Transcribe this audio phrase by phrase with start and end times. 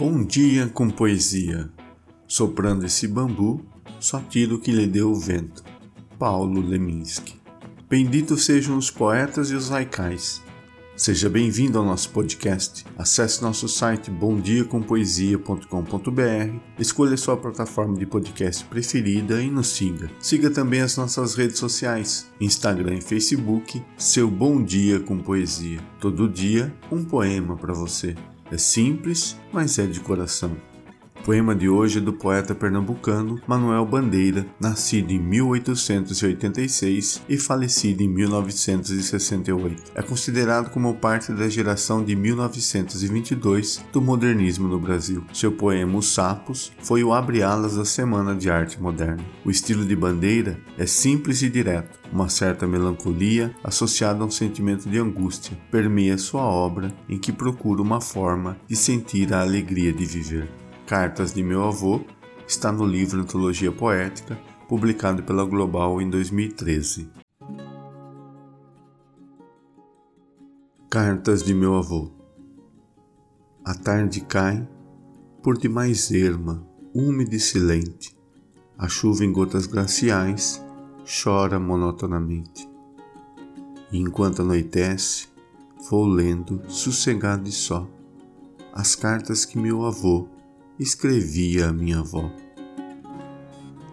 [0.00, 1.68] Bom dia com poesia.
[2.26, 3.60] Soprando esse bambu,
[3.98, 5.62] só tiro que lhe deu o vento.
[6.18, 7.38] Paulo Leminski.
[7.86, 10.40] Benditos sejam os poetas e os laicais.
[10.96, 12.86] Seja bem-vindo ao nosso podcast.
[12.96, 20.10] Acesse nosso site bomdiacompoesia.com.br, escolha sua plataforma de podcast preferida e nos siga.
[20.18, 25.80] Siga também as nossas redes sociais, Instagram e Facebook, seu Bom Dia com Poesia.
[26.00, 28.16] Todo dia, um poema para você.
[28.50, 30.56] É simples, mas é de coração.
[31.24, 38.08] Poema de hoje é do poeta pernambucano Manuel Bandeira, nascido em 1886 e falecido em
[38.08, 39.92] 1968.
[39.94, 45.22] É considerado como parte da geração de 1922 do modernismo no Brasil.
[45.32, 49.22] Seu poema Os Sapos foi o abre-alas da Semana de Arte Moderna.
[49.44, 54.88] O estilo de Bandeira é simples e direto, uma certa melancolia associada a um sentimento
[54.88, 60.06] de angústia permeia sua obra, em que procura uma forma de sentir a alegria de
[60.06, 60.48] viver.
[60.90, 62.00] Cartas de Meu Avô
[62.48, 64.36] está no livro Antologia Poética,
[64.68, 67.08] publicado pela Global em 2013.
[70.90, 72.10] Cartas de Meu Avô
[73.64, 74.68] A tarde cai,
[75.40, 78.18] por demais erma, úmida e silente.
[78.76, 80.60] A chuva em gotas glaciais
[81.04, 82.68] chora monotonamente.
[83.92, 85.28] E enquanto anoitece,
[85.88, 87.88] vou lendo, sossegado e só,
[88.72, 90.39] as cartas que meu avô
[90.80, 92.32] escrevia a minha avó.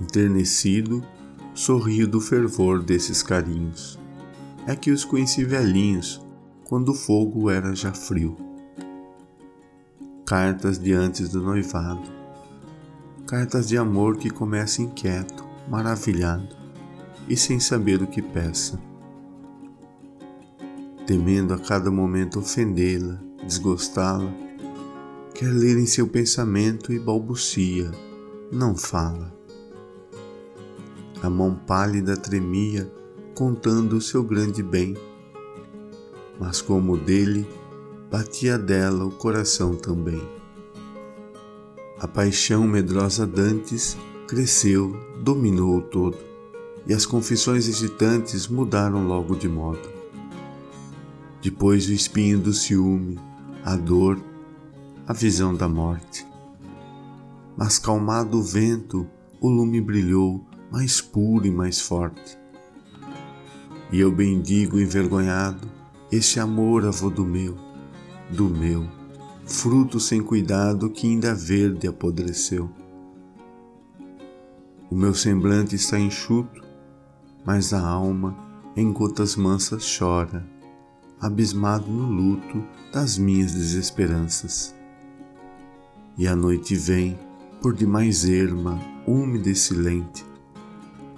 [0.00, 1.00] Enternecido,
[1.54, 4.00] sorrio do fervor desses carinhos.
[4.66, 6.20] É que os conheci velhinhos,
[6.64, 8.36] quando o fogo era já frio.
[10.26, 12.10] Cartas de antes do noivado.
[13.28, 16.56] Cartas de amor que começa inquieto, maravilhado
[17.28, 18.76] e sem saber o que peça.
[21.06, 24.34] Temendo a cada momento ofendê-la, desgostá-la,
[25.42, 27.90] quer ler em seu pensamento e balbucia,
[28.52, 29.36] não fala.
[31.20, 32.88] A mão pálida tremia,
[33.34, 34.96] contando o seu grande bem,
[36.38, 37.44] mas como dele,
[38.08, 40.22] batia dela o coração também.
[41.98, 43.96] A paixão medrosa dantes
[44.28, 46.18] cresceu, dominou o todo,
[46.86, 49.90] e as confissões hesitantes mudaram logo de modo.
[51.42, 53.18] Depois o espinho do ciúme,
[53.64, 54.30] a dor,
[55.12, 56.26] a visão da morte.
[57.54, 59.06] Mas calmado o vento,
[59.42, 62.38] o lume brilhou mais puro e mais forte.
[63.92, 65.70] E eu bendigo envergonhado
[66.10, 67.58] esse amor avô do meu,
[68.30, 68.88] do meu,
[69.44, 72.70] fruto sem cuidado que ainda verde apodreceu.
[74.90, 76.62] O meu semblante está enxuto,
[77.44, 78.34] mas a alma
[78.74, 80.42] em gotas mansas chora,
[81.20, 84.74] abismado no luto das minhas desesperanças.
[86.16, 87.18] E a noite vem,
[87.60, 90.24] por demais erma, úmida e silente.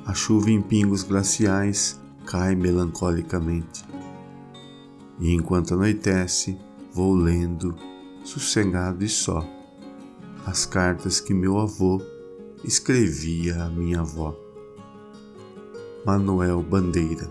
[0.06, 3.84] A chuva em pingos glaciais cai melancolicamente.
[5.19, 6.59] E enquanto anoitece,
[6.93, 7.75] vou lendo,
[8.25, 9.47] sossegado e só,
[10.47, 12.00] as cartas que meu avô
[12.62, 14.37] escrevia à minha avó.
[16.05, 17.31] Manuel Bandeira